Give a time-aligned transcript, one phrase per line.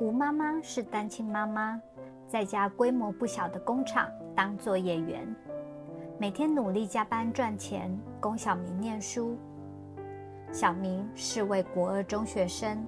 [0.00, 1.78] 吴妈妈是单亲妈妈，
[2.26, 5.36] 在家规模不小的工厂当作业员，
[6.16, 9.36] 每天努力加班赚钱，供小明念书。
[10.50, 12.82] 小明是位国二中学生，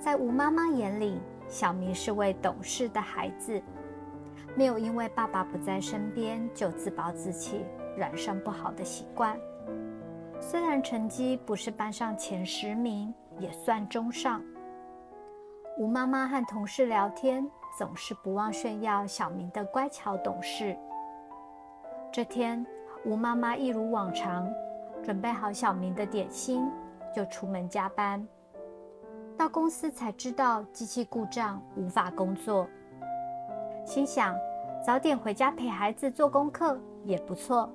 [0.00, 3.62] 在吴妈妈眼里，小明是位懂事的孩子，
[4.56, 7.62] 没有因为爸爸不在身边就自暴自弃，
[7.94, 9.38] 染上不好的习惯。
[10.40, 14.42] 虽然成绩不是班上前十名，也算中上。
[15.78, 20.76] 吴妈妈和同事聊天，总是不忘炫耀小明的乖巧懂事。
[22.10, 22.66] 这天，
[23.04, 24.52] 吴妈妈一如往常，
[25.04, 26.68] 准备好小明的点心，
[27.14, 28.26] 就出门加班。
[29.36, 32.66] 到公司才知道机器故障，无法工作。
[33.84, 34.34] 心想，
[34.84, 37.70] 早点回家陪孩子做功课也不错。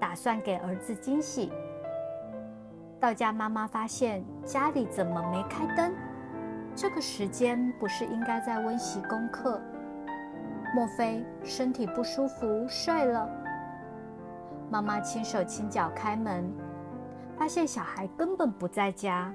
[0.00, 1.52] 打算给儿子惊喜。
[2.98, 5.94] 到家，妈妈发现家里怎么没开灯？
[6.80, 9.60] 这个时间不是应该在温习功课？
[10.72, 13.28] 莫非身体不舒服睡了？
[14.70, 16.48] 妈妈轻手轻脚开门，
[17.36, 19.34] 发现小孩根本不在家。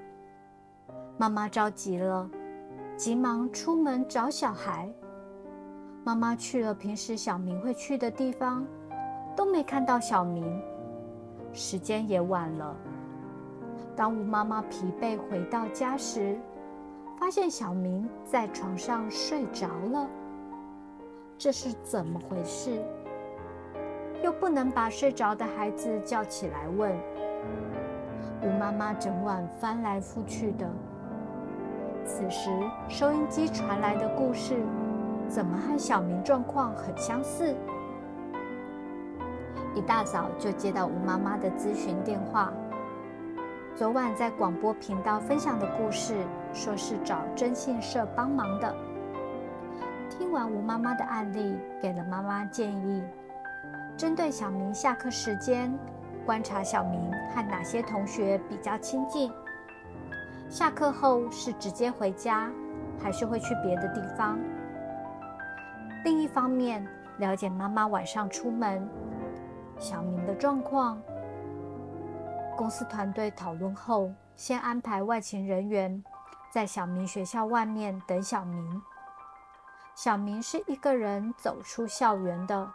[1.17, 2.29] 妈妈着急了，
[2.95, 4.89] 急忙出门找小孩。
[6.05, 8.65] 妈妈去了平时小明会去的地方。
[9.35, 10.61] 都没看到小明，
[11.51, 12.73] 时间也晚了。
[13.97, 16.37] 当吴妈妈疲惫回到家时，
[17.23, 20.05] 发现小明在床上睡着了。
[21.37, 22.83] 这是怎么回事？
[24.21, 26.93] 又不能把睡着的孩子叫起来问。
[28.41, 30.69] 吴妈妈整晚翻来覆去的。
[32.03, 32.49] 此时
[32.89, 34.61] 收音机传来的故事，
[35.29, 37.55] 怎么和小明状况很相似？
[39.73, 42.51] 一大早就接到吴妈妈的咨询电话。
[43.75, 46.15] 昨晚在广播频道分享的故事，
[46.53, 48.75] 说是找征信社帮忙的。
[50.11, 53.03] 听完吴妈妈的案例，给了妈妈建议：
[53.97, 55.75] 针对小明下课时间，
[56.23, 59.31] 观察小明和哪些同学比较亲近。
[60.47, 62.51] 下课后是直接回家，
[63.01, 64.37] 还是会去别的地方？
[66.03, 68.87] 另一方面，了解妈妈晚上出门。
[69.79, 71.01] 小明的状况，
[72.55, 76.03] 公司团队讨论后，先安排外勤人员
[76.51, 78.81] 在小明学校外面等小明。
[79.95, 82.71] 小明是一个人走出校园的，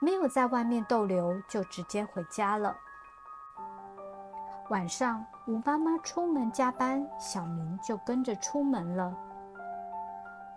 [0.00, 2.76] 没有在外面逗留，就直接回家了。
[4.68, 9.14] 晚上，吴妈妈出门加班，小明就跟着出门了，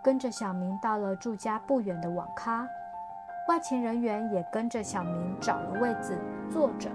[0.04, 2.66] 跟着小明到了住家不远的网咖。
[3.48, 6.16] 外勤人员也跟着小明找了位子
[6.50, 6.90] 坐着。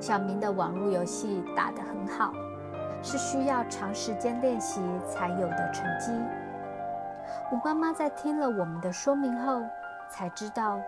[0.00, 2.32] 小明的网络游戏打得很好，
[3.02, 6.12] 是需要长时间练习才有的成绩。
[7.50, 9.62] 我妈妈在听了我们的说明后，
[10.08, 10.78] 才知道，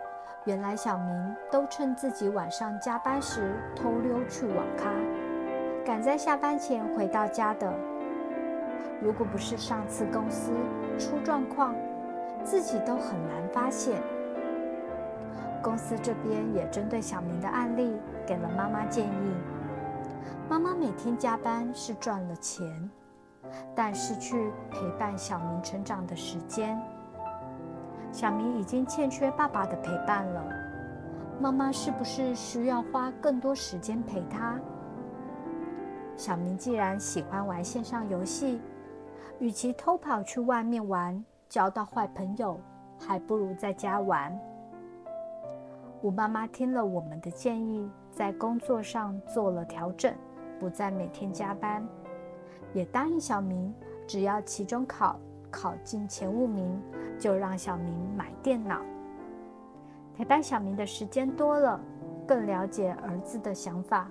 [0.45, 4.91] 原来小明都趁自己晚上加班时偷溜去网咖，
[5.85, 7.73] 赶在下班前回到家的。
[9.01, 10.51] 如果不是上次公司
[10.99, 11.73] 出状况，
[12.43, 14.01] 自己都很难发现。
[15.61, 17.95] 公司这边也针对小明的案例
[18.25, 19.33] 给了妈妈建议：
[20.49, 22.89] 妈妈每天加班是赚了钱，
[23.75, 26.79] 但失去陪伴小明成长的时间。
[28.11, 30.43] 小明已经欠缺爸爸的陪伴了，
[31.39, 34.59] 妈妈是不是需要花更多时间陪他？
[36.15, 38.61] 小明既然喜欢玩线上游戏，
[39.39, 41.23] 与其偷跑去外面玩。
[41.49, 42.59] 交到坏朋友，
[42.99, 44.37] 还不如在家玩。
[46.03, 50.13] 吴妈妈听了我们的建议，在工作上做了调整，
[50.59, 51.83] 不再每天加班，
[52.71, 53.73] 也答应小明，
[54.05, 55.19] 只要期中考
[55.49, 56.79] 考进前五名，
[57.17, 58.79] 就让小明买电脑。
[60.15, 61.79] 陪伴小明的时间多了，
[62.27, 64.07] 更了解儿子的想法，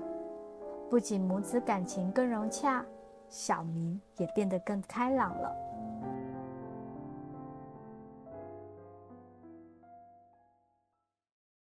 [0.91, 2.85] 不仅母子感情更融洽，
[3.29, 5.55] 小明也变得更开朗了。